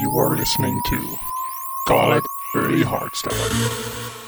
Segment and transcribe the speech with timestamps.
[0.00, 1.18] You are listening to
[1.86, 4.25] Call It Early Hardstyle.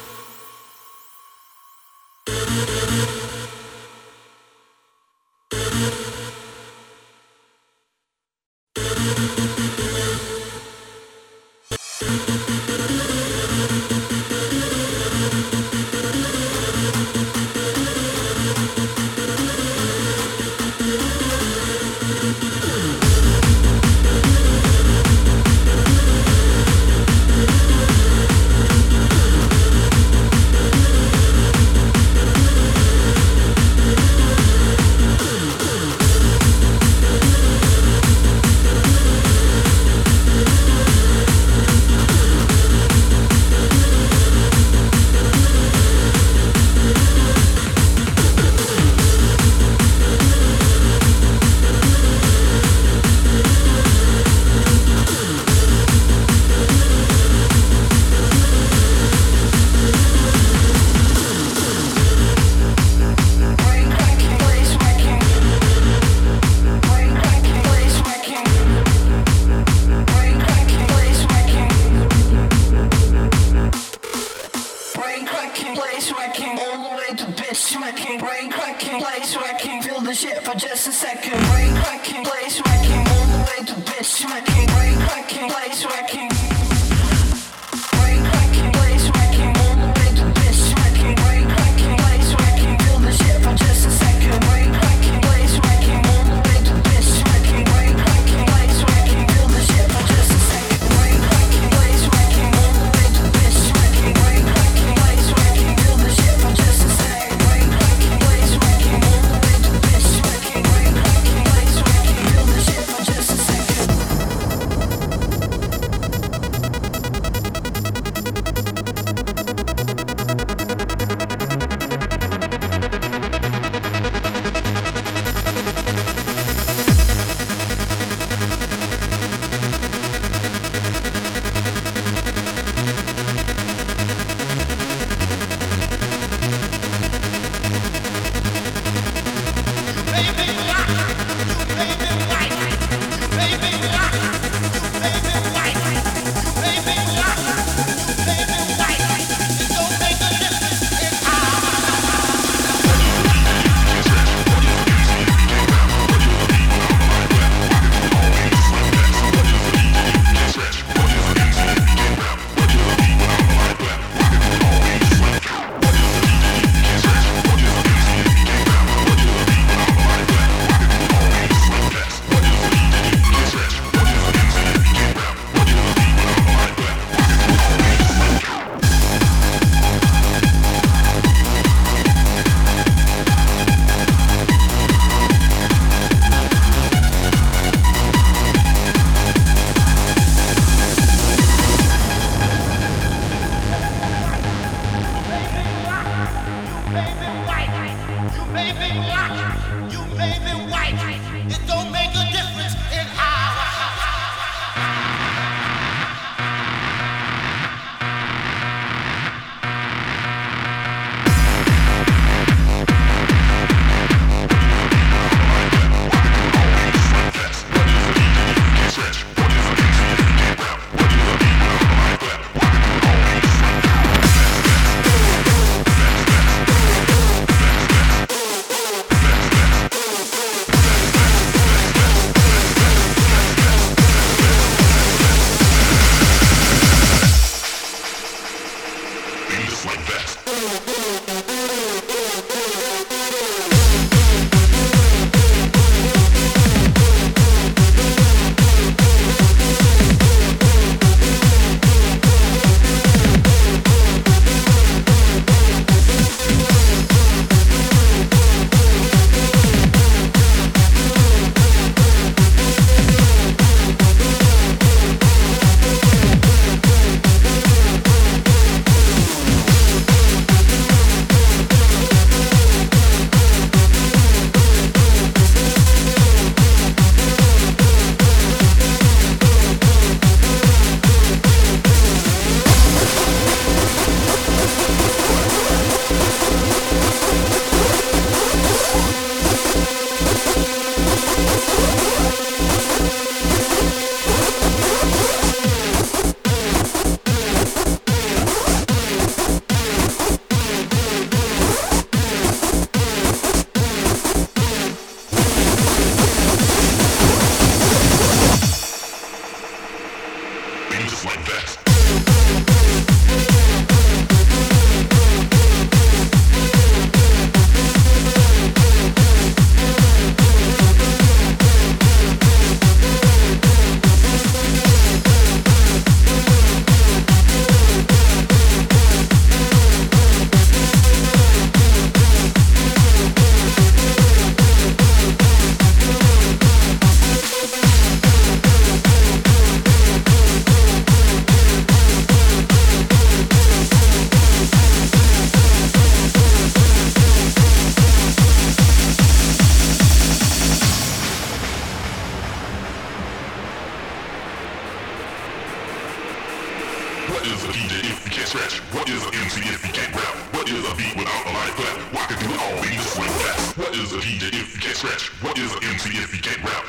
[358.58, 360.34] What is an MC if you can't rap?
[360.52, 361.96] What is a beat without a light clap?
[362.12, 363.72] Why can do all these with that?
[363.76, 365.31] What is a DJ if you can't stretch?
[365.44, 366.88] What is an MC if you can't rap?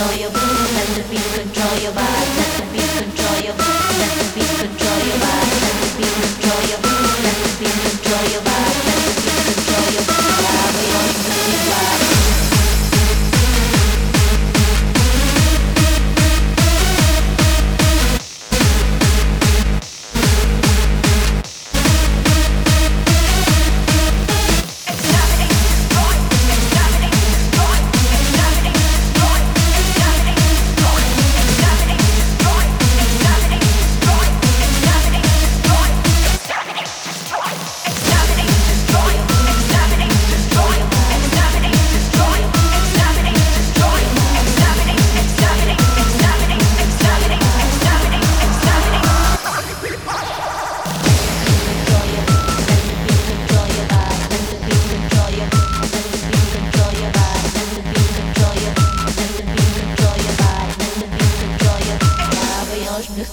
[0.00, 0.39] know you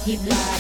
[0.09, 0.56] examining,